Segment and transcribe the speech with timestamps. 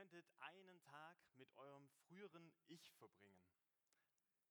[0.00, 3.44] könntet einen Tag mit eurem früheren Ich verbringen.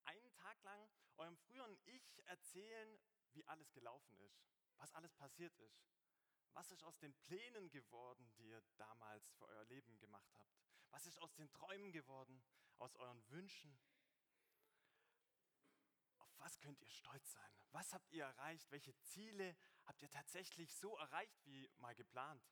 [0.03, 0.87] Einen Tag lang
[1.17, 2.99] eurem früheren Ich erzählen,
[3.31, 4.45] wie alles gelaufen ist,
[4.77, 5.89] was alles passiert ist.
[6.53, 10.55] Was ist aus den Plänen geworden, die ihr damals für euer Leben gemacht habt?
[10.91, 12.43] Was ist aus den Träumen geworden,
[12.77, 13.75] aus euren Wünschen?
[16.19, 17.51] Auf was könnt ihr stolz sein?
[17.71, 18.69] Was habt ihr erreicht?
[18.69, 22.47] Welche Ziele habt ihr tatsächlich so erreicht wie mal geplant?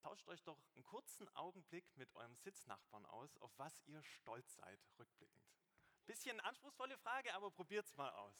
[0.00, 4.80] Tauscht euch doch einen kurzen Augenblick mit eurem Sitznachbarn aus, auf was ihr stolz seid,
[4.98, 5.44] rückblickend.
[6.06, 8.34] Bisschen anspruchsvolle Frage, aber probiert's mal aus.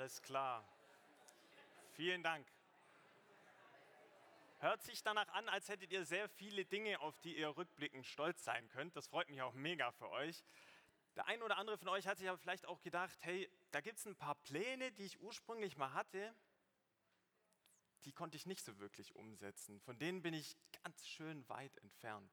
[0.00, 0.66] Alles klar.
[1.92, 2.50] Vielen Dank.
[4.60, 8.42] Hört sich danach an, als hättet ihr sehr viele Dinge, auf die ihr rückblickend stolz
[8.42, 8.96] sein könnt.
[8.96, 10.42] Das freut mich auch mega für euch.
[11.16, 13.98] Der ein oder andere von euch hat sich aber vielleicht auch gedacht, hey, da gibt
[13.98, 16.34] es ein paar Pläne, die ich ursprünglich mal hatte,
[18.06, 19.82] die konnte ich nicht so wirklich umsetzen.
[19.82, 22.32] Von denen bin ich ganz schön weit entfernt.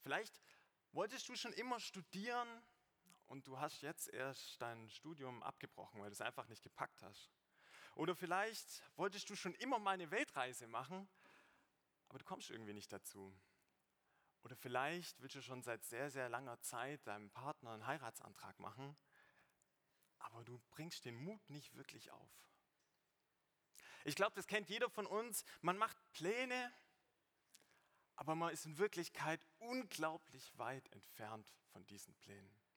[0.00, 0.42] Vielleicht
[0.90, 2.48] wolltest du schon immer studieren,
[3.28, 7.30] und du hast jetzt erst dein Studium abgebrochen, weil du es einfach nicht gepackt hast.
[7.94, 11.08] Oder vielleicht wolltest du schon immer mal eine Weltreise machen,
[12.08, 13.38] aber du kommst irgendwie nicht dazu.
[14.42, 18.96] Oder vielleicht willst du schon seit sehr, sehr langer Zeit deinem Partner einen Heiratsantrag machen,
[20.18, 22.30] aber du bringst den Mut nicht wirklich auf.
[24.04, 25.44] Ich glaube, das kennt jeder von uns.
[25.60, 26.72] Man macht Pläne,
[28.16, 32.67] aber man ist in Wirklichkeit unglaublich weit entfernt von diesen Plänen.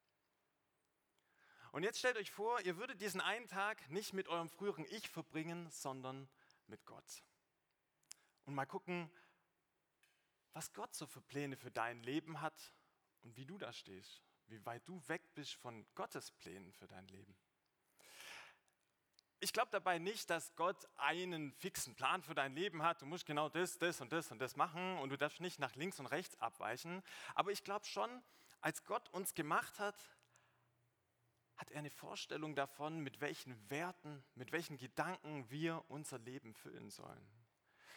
[1.72, 5.08] Und jetzt stellt euch vor, ihr würdet diesen einen Tag nicht mit eurem früheren Ich
[5.08, 6.28] verbringen, sondern
[6.66, 7.22] mit Gott.
[8.44, 9.10] Und mal gucken,
[10.52, 12.74] was Gott so für Pläne für dein Leben hat
[13.22, 17.08] und wie du da stehst, wie weit du weg bist von Gottes Plänen für dein
[17.08, 17.34] Leben.
[19.40, 23.00] Ich glaube dabei nicht, dass Gott einen fixen Plan für dein Leben hat.
[23.00, 25.74] Du musst genau das, das und das und das machen und du darfst nicht nach
[25.74, 27.02] links und rechts abweichen.
[27.34, 28.22] Aber ich glaube schon,
[28.60, 29.96] als Gott uns gemacht hat,
[31.56, 36.90] hat er eine Vorstellung davon, mit welchen Werten, mit welchen Gedanken wir unser Leben füllen
[36.90, 37.42] sollen.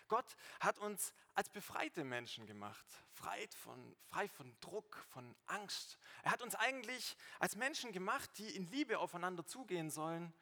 [0.07, 5.97] Gott hat uns als befreite Menschen gemacht, frei von, frei von Druck, von Angst.
[6.21, 10.33] Er hat uns eigentlich als Menschen gemacht, die in Liebe aufeinander zugehen sollen,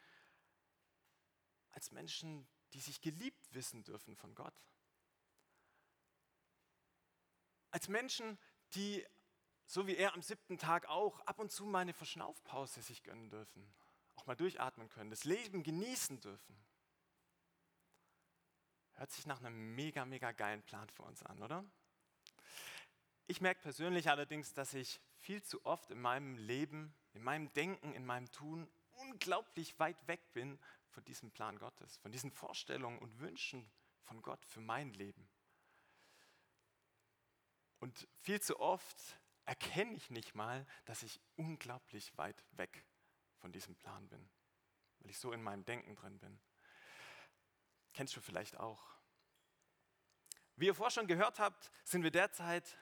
[1.71, 4.53] als Menschen, die sich geliebt wissen dürfen von Gott.
[7.71, 8.37] Als Menschen,
[8.75, 9.05] die
[9.65, 13.29] so wie er am siebten Tag auch, ab und zu mal eine Verschnaufpause sich gönnen
[13.29, 13.73] dürfen,
[14.15, 16.57] auch mal durchatmen können, das Leben genießen dürfen.
[18.93, 21.65] Hört sich nach einem mega, mega geilen Plan für uns an, oder?
[23.25, 27.93] Ich merke persönlich allerdings, dass ich viel zu oft in meinem Leben, in meinem Denken,
[27.93, 30.59] in meinem Tun unglaublich weit weg bin
[30.89, 33.71] von diesem Plan Gottes, von diesen Vorstellungen und Wünschen
[34.03, 35.27] von Gott für mein Leben.
[37.79, 42.85] Und viel zu oft erkenne ich nicht mal, dass ich unglaublich weit weg
[43.37, 44.29] von diesem Plan bin,
[44.99, 46.39] weil ich so in meinem Denken drin bin.
[47.93, 48.83] Kennst du vielleicht auch.
[50.55, 52.77] Wie ihr vorher schon gehört habt, sind wir derzeit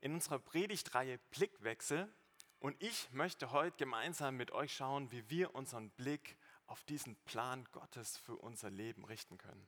[0.00, 2.12] in unserer Predigtreihe Blickwechsel
[2.58, 6.36] und ich möchte heute gemeinsam mit euch schauen, wie wir unseren Blick
[6.66, 9.66] auf diesen Plan Gottes für unser Leben richten können.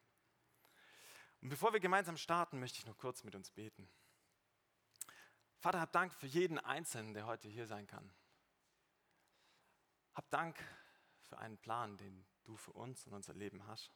[1.41, 3.89] Und bevor wir gemeinsam starten, möchte ich noch kurz mit uns beten.
[5.63, 8.13] Vater, hab Dank für jeden Einzelnen, der heute hier sein kann.
[10.13, 10.59] Hab Dank
[11.21, 13.93] für einen Plan, den du für uns und unser Leben hast.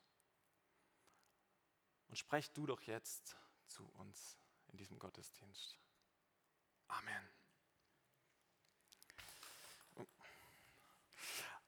[2.07, 3.37] Und sprech du doch jetzt
[3.67, 5.77] zu uns in diesem Gottesdienst.
[6.87, 7.29] Amen.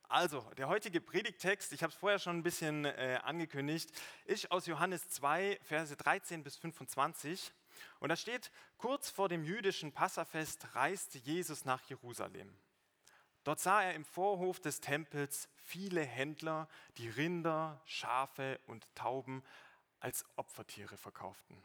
[0.05, 3.91] Also, der heutige Predigtext, ich habe es vorher schon ein bisschen äh, angekündigt,
[4.27, 7.53] ist aus Johannes 2, Verse 13 bis 25.
[8.01, 12.57] Und da steht, kurz vor dem jüdischen Passafest reiste Jesus nach Jerusalem.
[13.45, 19.43] Dort sah er im Vorhof des Tempels viele Händler, die Rinder, Schafe und Tauben
[20.01, 21.63] als Opfertiere verkauften.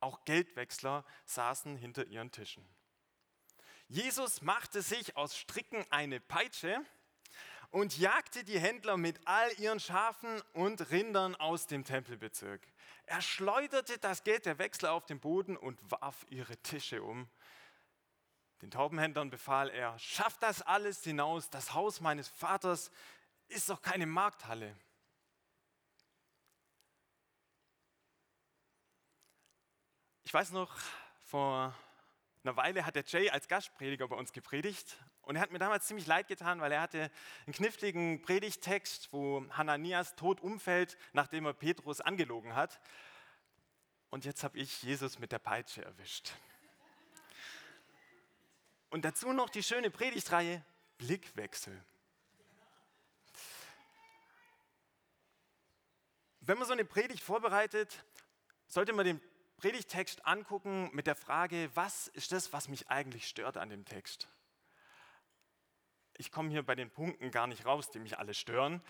[0.00, 2.66] Auch Geldwechsler saßen hinter ihren Tischen.
[3.88, 6.84] Jesus machte sich aus Stricken eine Peitsche
[7.72, 12.60] und jagte die Händler mit all ihren Schafen und Rindern aus dem Tempelbezirk.
[13.06, 17.28] Er schleuderte das Geld der Wechsler auf den Boden und warf ihre Tische um.
[18.60, 22.90] Den Taubenhändlern befahl er, schafft das alles hinaus, das Haus meines Vaters
[23.48, 24.76] ist doch keine Markthalle.
[30.24, 30.78] Ich weiß noch,
[31.26, 31.74] vor
[32.44, 35.86] einer Weile hat der Jay als Gastprediger bei uns gepredigt und er hat mir damals
[35.86, 37.10] ziemlich leid getan, weil er hatte
[37.46, 42.80] einen kniffligen Predigtext, wo Hananias tot umfällt, nachdem er Petrus angelogen hat.
[44.10, 46.32] Und jetzt habe ich Jesus mit der Peitsche erwischt.
[48.90, 50.62] Und dazu noch die schöne Predigtreihe
[50.98, 51.82] Blickwechsel.
[56.40, 58.04] Wenn man so eine Predigt vorbereitet,
[58.66, 59.20] sollte man den
[59.58, 64.28] Predigtext angucken mit der Frage, was ist das, was mich eigentlich stört an dem Text?
[66.18, 68.82] Ich komme hier bei den Punkten gar nicht raus, die mich alle stören.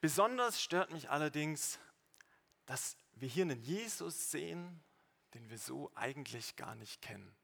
[0.00, 1.78] Besonders stört mich allerdings,
[2.66, 4.82] dass wir hier einen Jesus sehen,
[5.34, 7.34] den wir so eigentlich gar nicht kennen.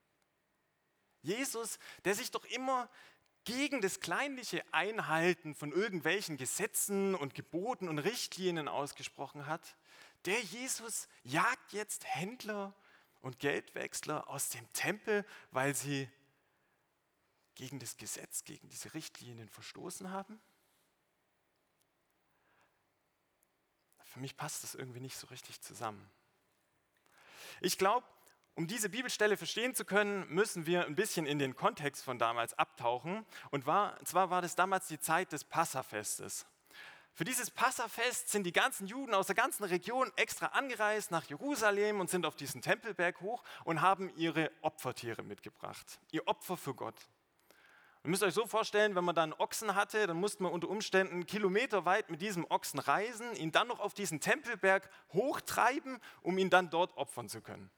[1.22, 2.88] Jesus, der sich doch immer
[3.44, 9.76] gegen das kleinliche Einhalten von irgendwelchen Gesetzen und Geboten und Richtlinien ausgesprochen hat,
[10.26, 12.75] der Jesus jagt jetzt Händler
[13.20, 16.10] und Geldwechsler aus dem Tempel, weil sie
[17.58, 20.40] gegen das Gesetz, gegen diese Richtlinien verstoßen haben?
[24.05, 26.08] Für mich passt das irgendwie nicht so richtig zusammen.
[27.60, 28.06] Ich glaube,
[28.55, 32.55] um diese Bibelstelle verstehen zu können, müssen wir ein bisschen in den Kontext von damals
[32.55, 33.26] abtauchen.
[33.50, 36.46] Und war, zwar war das damals die Zeit des Passafestes.
[37.12, 41.99] Für dieses Passafest sind die ganzen Juden aus der ganzen Region extra angereist nach Jerusalem
[41.99, 45.99] und sind auf diesen Tempelberg hoch und haben ihre Opfertiere mitgebracht.
[46.12, 46.94] Ihr Opfer für Gott.
[48.05, 51.27] Ihr müsst euch so vorstellen, wenn man dann Ochsen hatte, dann musste man unter Umständen
[51.27, 56.71] kilometerweit mit diesem Ochsen reisen, ihn dann noch auf diesen Tempelberg hochtreiben, um ihn dann
[56.71, 57.71] dort opfern zu können.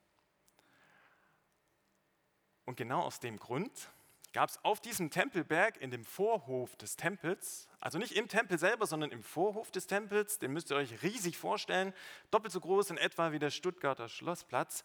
[2.65, 3.89] Und genau aus dem Grund
[4.33, 8.85] gab es auf diesem Tempelberg in dem Vorhof des Tempels, also nicht im Tempel selber,
[8.85, 11.93] sondern im Vorhof des Tempels, den müsst ihr euch riesig vorstellen,
[12.29, 14.83] doppelt so groß in etwa wie der Stuttgarter Schlossplatz.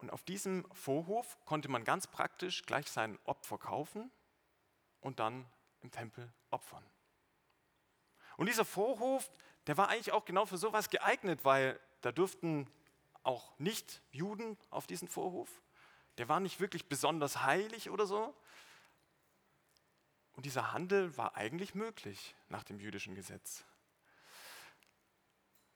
[0.00, 4.10] Und auf diesem Vorhof konnte man ganz praktisch gleich sein Opfer kaufen
[5.00, 5.46] und dann
[5.80, 6.84] im Tempel opfern.
[8.36, 9.30] Und dieser Vorhof,
[9.66, 12.66] der war eigentlich auch genau für sowas geeignet, weil da durften
[13.22, 15.50] auch Nicht-Juden auf diesen Vorhof
[16.20, 18.34] der war nicht wirklich besonders heilig oder so.
[20.32, 23.64] Und dieser Handel war eigentlich möglich nach dem jüdischen Gesetz.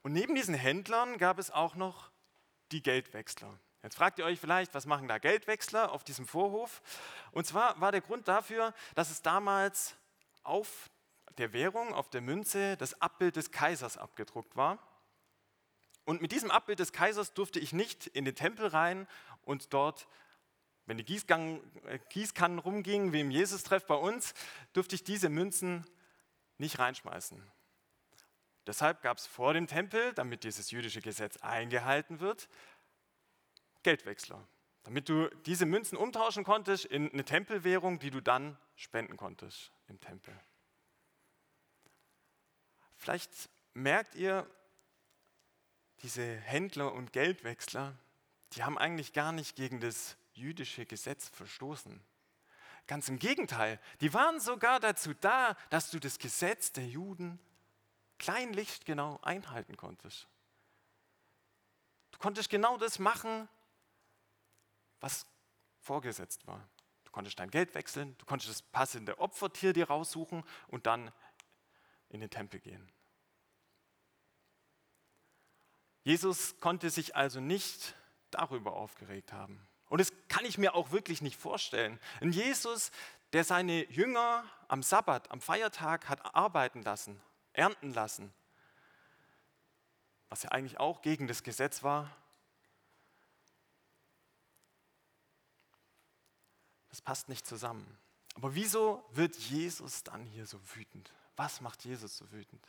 [0.02, 2.10] Und neben diesen Händlern gab es auch noch
[2.72, 3.58] die Geldwechsler.
[3.84, 6.82] Jetzt fragt ihr euch vielleicht, was machen da Geldwechsler auf diesem Vorhof?
[7.32, 9.94] Und zwar war der Grund dafür, dass es damals
[10.42, 10.90] auf
[11.36, 14.78] der Währung, auf der Münze, das Abbild des Kaisers abgedruckt war.
[16.06, 19.06] Und mit diesem Abbild des Kaisers durfte ich nicht in den Tempel rein
[19.42, 20.08] und dort
[20.86, 24.34] wenn die Gießkannen, äh, Gießkannen rumgingen, wie im Jesus-Treff bei uns,
[24.74, 25.86] durfte ich diese Münzen
[26.58, 27.42] nicht reinschmeißen.
[28.66, 32.48] Deshalb gab es vor dem Tempel, damit dieses jüdische Gesetz eingehalten wird,
[33.84, 34.46] Geldwechsler.
[34.82, 40.00] Damit du diese Münzen umtauschen konntest in eine Tempelwährung, die du dann spenden konntest im
[40.00, 40.38] Tempel.
[42.96, 44.46] Vielleicht merkt ihr,
[46.02, 47.96] diese Händler und Geldwechsler,
[48.52, 52.02] die haben eigentlich gar nicht gegen das jüdische Gesetz verstoßen.
[52.86, 57.38] Ganz im Gegenteil, die waren sogar dazu da, dass du das Gesetz der Juden
[58.18, 60.28] kleinlicht genau einhalten konntest.
[62.10, 63.48] Du konntest genau das machen,
[65.00, 65.26] was
[65.80, 66.66] vorgesetzt war.
[67.04, 71.12] Du konntest dein Geld wechseln, du konntest das passende Opfertier dir raussuchen und dann
[72.08, 72.90] in den Tempel gehen.
[76.04, 77.94] Jesus konnte sich also nicht
[78.30, 79.66] darüber aufgeregt haben.
[79.88, 81.98] Und das kann ich mir auch wirklich nicht vorstellen.
[82.20, 82.90] Ein Jesus,
[83.32, 87.20] der seine Jünger am Sabbat, am Feiertag hat arbeiten lassen,
[87.52, 88.32] ernten lassen,
[90.28, 92.10] was ja eigentlich auch gegen das Gesetz war.
[96.94, 97.98] Das passt nicht zusammen.
[98.36, 101.12] Aber wieso wird Jesus dann hier so wütend?
[101.34, 102.64] Was macht Jesus so wütend?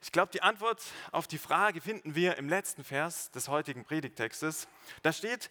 [0.00, 4.68] Ich glaube, die Antwort auf die Frage finden wir im letzten Vers des heutigen Predigtextes.
[5.02, 5.50] Da steht,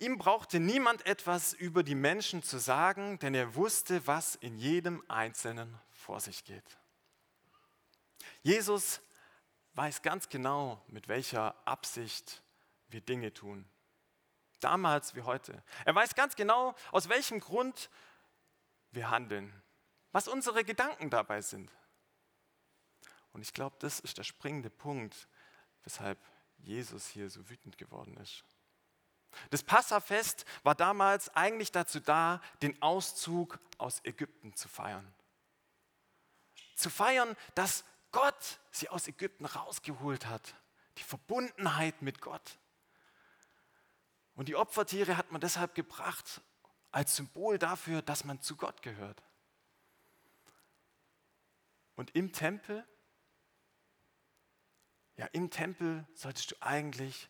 [0.00, 5.00] Ihm brauchte niemand etwas über die Menschen zu sagen, denn er wusste, was in jedem
[5.06, 6.76] Einzelnen vor sich geht.
[8.42, 9.00] Jesus
[9.74, 12.42] weiß ganz genau, mit welcher Absicht
[12.88, 13.64] wir Dinge tun.
[14.60, 15.62] Damals wie heute.
[15.84, 17.90] Er weiß ganz genau, aus welchem Grund
[18.90, 19.52] wir handeln,
[20.12, 21.70] was unsere Gedanken dabei sind.
[23.32, 25.28] Und ich glaube, das ist der springende Punkt,
[25.84, 26.18] weshalb
[26.58, 28.44] Jesus hier so wütend geworden ist.
[29.50, 35.14] Das Passafest war damals eigentlich dazu da, den Auszug aus Ägypten zu feiern.
[36.76, 40.54] Zu feiern, dass Gott sie aus Ägypten rausgeholt hat.
[40.96, 42.58] Die Verbundenheit mit Gott.
[44.38, 46.42] Und die Opfertiere hat man deshalb gebracht
[46.92, 49.20] als Symbol dafür, dass man zu Gott gehört.
[51.96, 52.86] Und im Tempel,
[55.16, 57.28] ja, im Tempel solltest du eigentlich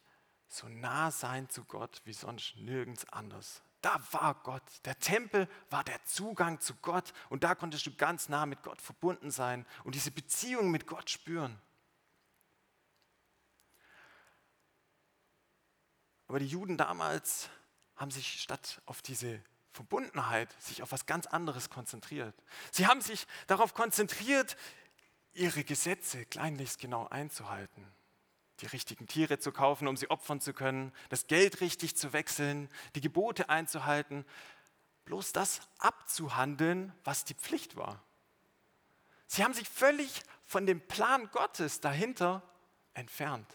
[0.48, 3.62] so nah sein zu Gott wie sonst nirgends anders.
[3.80, 4.62] Da war Gott.
[4.84, 8.82] Der Tempel war der Zugang zu Gott und da konntest du ganz nah mit Gott
[8.82, 11.58] verbunden sein und diese Beziehung mit Gott spüren.
[16.28, 17.48] Aber die Juden damals
[17.96, 19.42] haben sich statt auf diese
[19.72, 22.34] Verbundenheit sich auf was ganz anderes konzentriert.
[22.70, 24.56] Sie haben sich darauf konzentriert,
[25.32, 27.86] ihre Gesetze kleinlichst genau einzuhalten
[28.60, 32.68] die richtigen Tiere zu kaufen, um sie opfern zu können, das Geld richtig zu wechseln,
[32.94, 34.24] die Gebote einzuhalten,
[35.04, 38.02] bloß das abzuhandeln, was die Pflicht war.
[39.26, 42.42] Sie haben sich völlig von dem Plan Gottes dahinter
[42.94, 43.46] entfernt.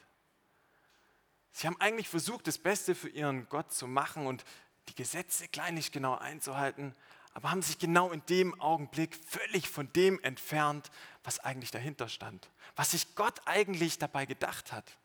[1.54, 4.44] Sie haben eigentlich versucht, das Beste für ihren Gott zu machen und
[4.90, 6.96] die Gesetze kleinlich genau einzuhalten,
[7.36, 10.92] aber haben sich genau in dem Augenblick völlig von dem entfernt,
[11.24, 14.98] was eigentlich dahinter stand, was sich Gott eigentlich dabei gedacht hat.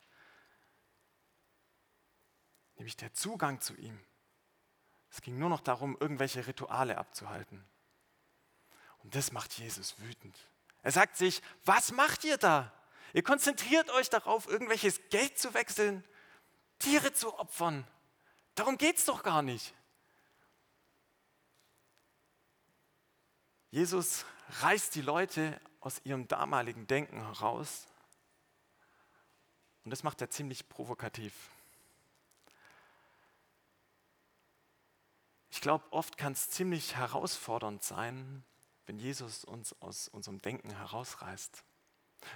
[2.76, 3.98] Nämlich der Zugang zu ihm.
[5.10, 7.64] Es ging nur noch darum, irgendwelche Rituale abzuhalten.
[8.98, 10.36] Und das macht Jesus wütend.
[10.82, 12.72] Er sagt sich, was macht ihr da?
[13.12, 16.04] Ihr konzentriert euch darauf, irgendwelches Geld zu wechseln,
[16.78, 17.86] Tiere zu opfern.
[18.54, 19.74] Darum geht es doch gar nicht.
[23.70, 24.24] Jesus
[24.60, 27.86] reißt die Leute aus ihrem damaligen Denken heraus
[29.88, 31.50] und das macht er ziemlich provokativ.
[35.50, 38.44] Ich glaube, oft kann es ziemlich herausfordernd sein,
[38.84, 41.64] wenn Jesus uns aus unserem Denken herausreißt.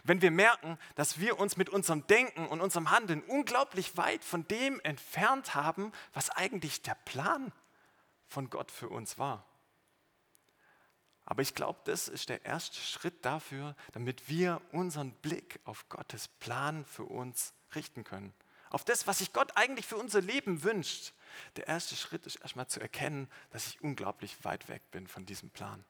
[0.05, 4.47] Wenn wir merken, dass wir uns mit unserem Denken und unserem Handeln unglaublich weit von
[4.49, 7.53] dem entfernt haben, was eigentlich der Plan
[8.27, 9.45] von Gott für uns war.
[11.25, 16.29] Aber ich glaube, das ist der erste Schritt dafür, damit wir unseren Blick auf Gottes
[16.29, 18.35] Plan für uns richten können.
[18.71, 21.13] Auf das, was sich Gott eigentlich für unser Leben wünscht.
[21.57, 25.51] Der erste Schritt ist erstmal zu erkennen, dass ich unglaublich weit weg bin von diesem
[25.51, 25.85] Plan.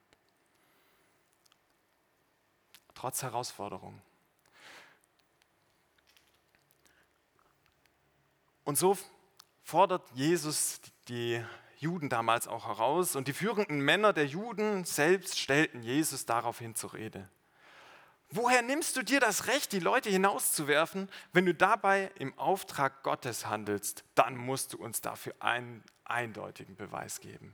[2.93, 4.01] Trotz Herausforderungen.
[8.63, 8.97] Und so
[9.63, 11.43] fordert Jesus die
[11.77, 13.15] Juden damals auch heraus.
[13.15, 17.29] Und die führenden Männer der Juden selbst stellten Jesus daraufhin zur Rede.
[18.29, 23.45] Woher nimmst du dir das Recht, die Leute hinauszuwerfen, wenn du dabei im Auftrag Gottes
[23.45, 24.03] handelst?
[24.15, 27.53] Dann musst du uns dafür einen eindeutigen Beweis geben.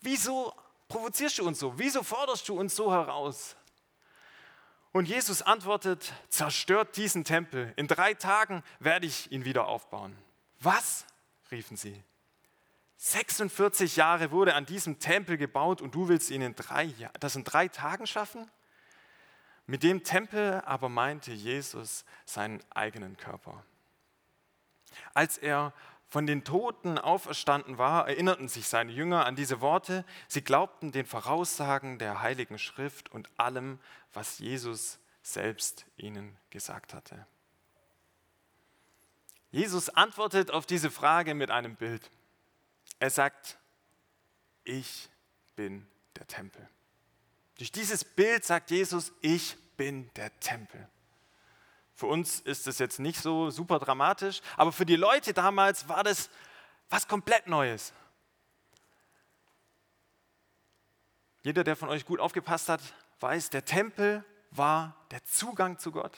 [0.00, 0.52] Wieso
[0.88, 1.78] provozierst du uns so?
[1.78, 3.56] Wieso forderst du uns so heraus?
[4.92, 7.72] Und Jesus antwortet, zerstört diesen Tempel.
[7.76, 10.16] In drei Tagen werde ich ihn wieder aufbauen.
[10.60, 11.06] Was?
[11.50, 12.02] riefen sie.
[12.96, 17.44] 46 Jahre wurde an diesem Tempel gebaut und du willst ihn in drei, das in
[17.44, 18.50] drei Tagen schaffen?
[19.66, 23.62] Mit dem Tempel aber meinte Jesus seinen eigenen Körper.
[25.14, 25.72] Als er
[26.08, 30.04] von den Toten auferstanden war, erinnerten sich seine Jünger an diese Worte.
[30.26, 33.78] Sie glaubten den Voraussagen der Heiligen Schrift und allem,
[34.14, 37.26] was Jesus selbst ihnen gesagt hatte.
[39.50, 42.10] Jesus antwortet auf diese Frage mit einem Bild.
[42.98, 43.58] Er sagt,
[44.64, 45.10] ich
[45.56, 45.86] bin
[46.16, 46.68] der Tempel.
[47.58, 50.88] Durch dieses Bild sagt Jesus, ich bin der Tempel.
[51.98, 56.04] Für uns ist es jetzt nicht so super dramatisch, aber für die Leute damals war
[56.04, 56.30] das
[56.90, 57.92] was komplett Neues.
[61.42, 62.80] Jeder, der von euch gut aufgepasst hat,
[63.18, 66.16] weiß, der Tempel war der Zugang zu Gott.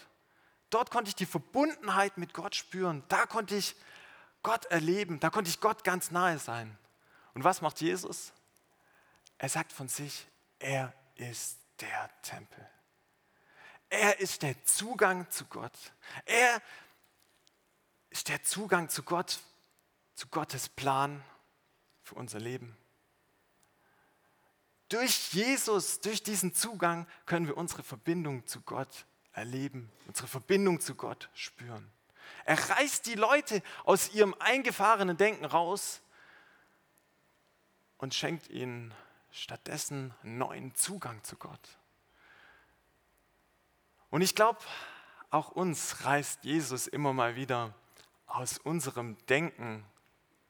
[0.69, 3.03] Dort konnte ich die Verbundenheit mit Gott spüren.
[3.09, 3.75] Da konnte ich
[4.43, 5.19] Gott erleben.
[5.19, 6.77] Da konnte ich Gott ganz nahe sein.
[7.33, 8.35] Und was macht Jesus?
[9.39, 10.27] Er sagt von sich,
[10.59, 12.69] er ist der Tempel.
[13.91, 15.93] Er ist der Zugang zu Gott.
[16.25, 16.63] Er
[18.09, 19.41] ist der Zugang zu Gott,
[20.15, 21.23] zu Gottes Plan
[22.03, 22.77] für unser Leben.
[24.89, 30.95] Durch Jesus, durch diesen Zugang können wir unsere Verbindung zu Gott erleben, unsere Verbindung zu
[30.95, 31.91] Gott spüren.
[32.45, 36.01] Er reißt die Leute aus ihrem eingefahrenen Denken raus
[37.99, 38.95] und schenkt ihnen
[39.31, 41.80] stattdessen neuen Zugang zu Gott.
[44.11, 44.59] Und ich glaube,
[45.31, 47.75] auch uns reißt Jesus immer mal wieder
[48.27, 49.85] aus unserem Denken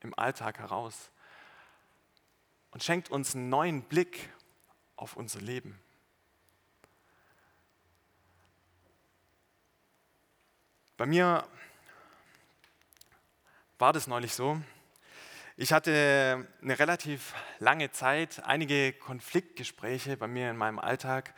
[0.01, 1.11] im Alltag heraus
[2.71, 4.31] und schenkt uns einen neuen Blick
[4.97, 5.79] auf unser Leben.
[10.97, 11.47] Bei mir
[13.79, 14.61] war das neulich so.
[15.57, 21.35] Ich hatte eine relativ lange Zeit, einige Konfliktgespräche bei mir in meinem Alltag.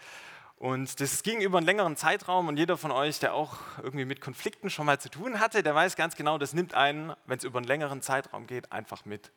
[0.62, 4.20] Und das ging über einen längeren Zeitraum und jeder von euch, der auch irgendwie mit
[4.20, 7.42] Konflikten schon mal zu tun hatte, der weiß ganz genau, das nimmt einen, wenn es
[7.42, 9.32] über einen längeren Zeitraum geht, einfach mit.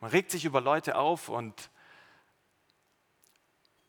[0.00, 1.70] Man regt sich über Leute auf und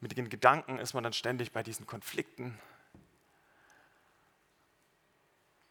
[0.02, 2.60] mit den Gedanken ist man dann ständig bei diesen Konflikten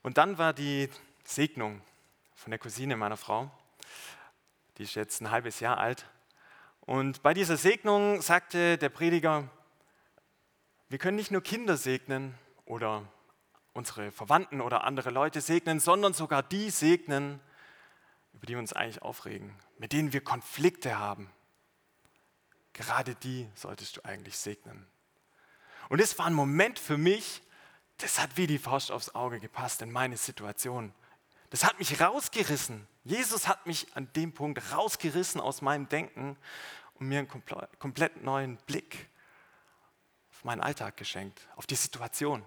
[0.02, 0.90] und dann war die
[1.22, 1.82] Segnung
[2.34, 3.48] von der Cousine meiner Frau,
[4.76, 6.04] die ist jetzt ein halbes Jahr alt.
[6.80, 9.48] Und bei dieser Segnung sagte der Prediger,
[10.88, 13.02] wir können nicht nur Kinder segnen oder
[13.72, 17.40] unsere Verwandten oder andere Leute segnen, sondern sogar die segnen,
[18.32, 21.30] über die wir uns eigentlich aufregen, mit denen wir Konflikte haben.
[22.72, 24.86] Gerade die solltest du eigentlich segnen.
[25.88, 27.42] Und es war ein Moment für mich,
[27.98, 30.92] das hat wie die Faust aufs Auge gepasst in meine Situation.
[31.50, 32.86] Das hat mich rausgerissen.
[33.04, 36.36] Jesus hat mich an dem Punkt rausgerissen aus meinem Denken
[36.94, 37.28] und mir einen
[37.78, 39.08] komplett neuen Blick
[40.36, 42.44] auf meinen Alltag geschenkt, auf die Situation.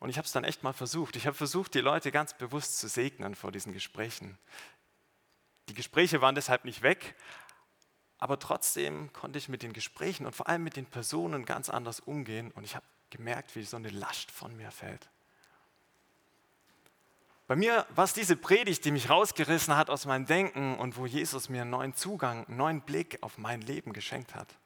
[0.00, 1.16] Und ich habe es dann echt mal versucht.
[1.16, 4.38] Ich habe versucht, die Leute ganz bewusst zu segnen vor diesen Gesprächen.
[5.68, 7.14] Die Gespräche waren deshalb nicht weg,
[8.18, 12.00] aber trotzdem konnte ich mit den Gesprächen und vor allem mit den Personen ganz anders
[12.00, 15.10] umgehen und ich habe gemerkt, wie so eine Last von mir fällt.
[17.46, 21.04] Bei mir war es diese Predigt, die mich rausgerissen hat aus meinem Denken und wo
[21.04, 24.56] Jesus mir einen neuen Zugang, einen neuen Blick auf mein Leben geschenkt hat.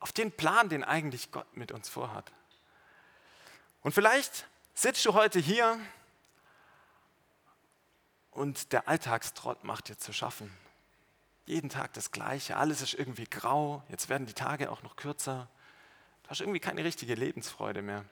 [0.00, 2.30] Auf den Plan, den eigentlich Gott mit uns vorhat.
[3.82, 5.78] Und vielleicht sitzt du heute hier
[8.30, 10.52] und der Alltagstrott macht dir zu schaffen.
[11.46, 15.48] Jeden Tag das Gleiche, alles ist irgendwie grau, jetzt werden die Tage auch noch kürzer.
[16.22, 18.04] Du hast irgendwie keine richtige Lebensfreude mehr.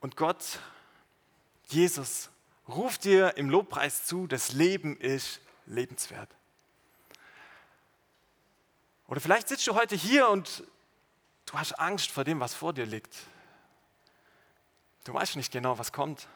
[0.00, 0.60] Und Gott,
[1.68, 2.30] Jesus,
[2.68, 6.28] ruft dir im Lobpreis zu, das Leben ist lebenswert.
[9.10, 10.62] Oder vielleicht sitzt du heute hier und
[11.46, 13.12] du hast Angst vor dem, was vor dir liegt.
[15.02, 16.28] Du weißt nicht genau, was kommt.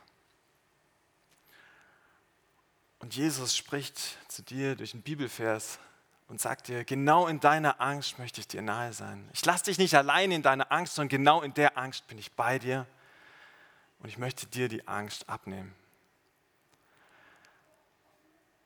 [2.98, 5.78] Und Jesus spricht zu dir durch einen Bibelvers
[6.26, 9.28] und sagt dir, genau in deiner Angst möchte ich dir nahe sein.
[9.32, 12.32] Ich lasse dich nicht allein in deiner Angst, sondern genau in der Angst bin ich
[12.32, 12.88] bei dir
[14.00, 15.72] und ich möchte dir die Angst abnehmen.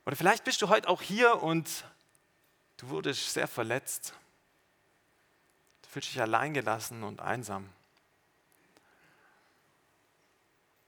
[0.06, 1.84] Oder vielleicht bist du heute auch hier und
[2.78, 4.14] du wurdest sehr verletzt.
[5.82, 7.68] Du fühlst dich alleingelassen und einsam.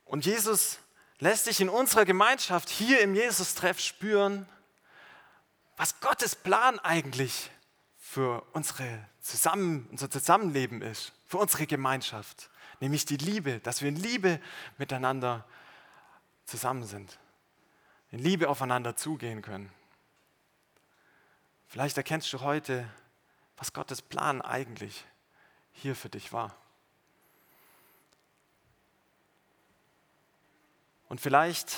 [0.05, 0.79] Und Jesus
[1.18, 4.48] lässt sich in unserer Gemeinschaft hier im Jesus-Treff spüren,
[5.76, 7.50] was Gottes Plan eigentlich
[7.98, 12.50] für unsere Zusammen, unser Zusammenleben ist, für unsere Gemeinschaft.
[12.81, 14.40] Nämlich die Liebe, dass wir in Liebe
[14.79, 15.46] miteinander
[16.44, 17.18] zusammen sind,
[18.11, 19.70] in Liebe aufeinander zugehen können.
[21.71, 22.85] Vielleicht erkennst du heute,
[23.57, 25.05] was Gottes Plan eigentlich
[25.71, 26.53] hier für dich war.
[31.09, 31.77] Und vielleicht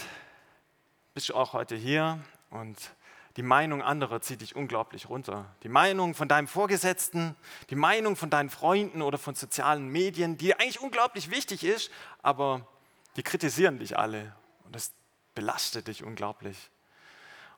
[1.13, 2.79] bist du auch heute hier und
[3.37, 5.55] die Meinung anderer zieht dich unglaublich runter.
[5.63, 7.37] Die Meinung von deinem Vorgesetzten,
[7.69, 11.91] die Meinung von deinen Freunden oder von sozialen Medien, die eigentlich unglaublich wichtig ist,
[12.23, 12.67] aber
[13.17, 14.95] die kritisieren dich alle und das
[15.35, 16.71] belastet dich unglaublich.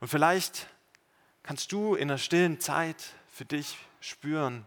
[0.01, 0.67] Und vielleicht
[1.45, 4.67] kannst du in einer stillen Zeit für dich spüren,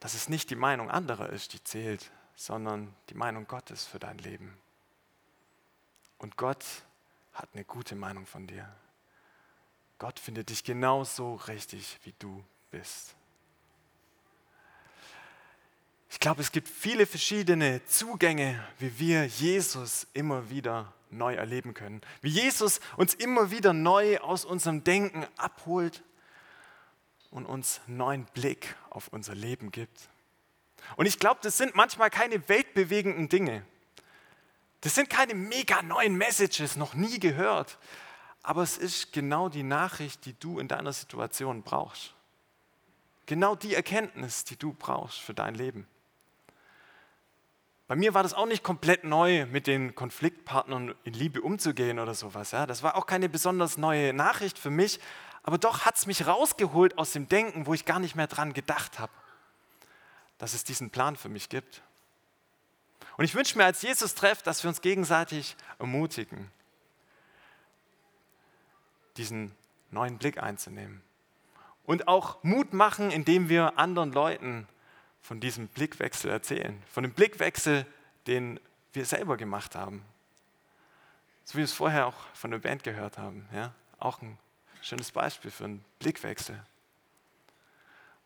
[0.00, 4.18] dass es nicht die Meinung anderer ist, die zählt, sondern die Meinung Gottes für dein
[4.18, 4.56] Leben.
[6.18, 6.64] Und Gott
[7.34, 8.68] hat eine gute Meinung von dir.
[9.98, 13.14] Gott findet dich genauso richtig, wie du bist.
[16.10, 22.00] Ich glaube, es gibt viele verschiedene Zugänge, wie wir Jesus immer wieder neu erleben können.
[22.20, 26.02] Wie Jesus uns immer wieder neu aus unserem Denken abholt
[27.30, 30.08] und uns neuen Blick auf unser Leben gibt.
[30.96, 33.64] Und ich glaube, das sind manchmal keine weltbewegenden Dinge.
[34.82, 37.78] Das sind keine mega neuen Messages, noch nie gehört.
[38.42, 42.14] Aber es ist genau die Nachricht, die du in deiner Situation brauchst.
[43.26, 45.86] Genau die Erkenntnis, die du brauchst für dein Leben.
[47.92, 52.14] Bei mir war das auch nicht komplett neu, mit den Konfliktpartnern in Liebe umzugehen oder
[52.14, 52.52] sowas.
[52.52, 52.64] Ja.
[52.64, 54.98] Das war auch keine besonders neue Nachricht für mich,
[55.42, 58.54] aber doch hat es mich rausgeholt aus dem Denken, wo ich gar nicht mehr dran
[58.54, 59.12] gedacht habe,
[60.38, 61.82] dass es diesen Plan für mich gibt.
[63.18, 66.50] Und ich wünsche mir als Jesus trefft, dass wir uns gegenseitig ermutigen,
[69.18, 69.54] diesen
[69.90, 71.02] neuen Blick einzunehmen.
[71.84, 74.66] Und auch Mut machen, indem wir anderen Leuten
[75.22, 76.82] von diesem Blickwechsel erzählen.
[76.90, 77.86] Von dem Blickwechsel,
[78.26, 78.60] den
[78.92, 80.04] wir selber gemacht haben.
[81.44, 83.48] So wie wir es vorher auch von der Band gehört haben.
[83.54, 83.72] Ja?
[83.98, 84.38] Auch ein
[84.82, 86.60] schönes Beispiel für einen Blickwechsel.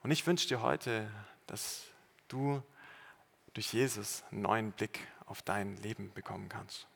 [0.02, 1.10] Und ich wünsche dir heute,
[1.46, 1.84] dass
[2.28, 2.62] du
[3.54, 6.86] durch Jesus einen neuen Blick auf dein Leben bekommen kannst.